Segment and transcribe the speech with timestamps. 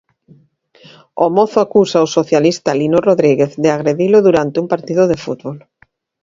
[1.25, 5.57] O mozo acusa o socialista Lino Rodríguez de agredilo durante un partido de fútbol.